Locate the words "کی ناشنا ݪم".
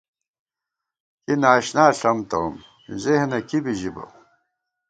1.23-2.17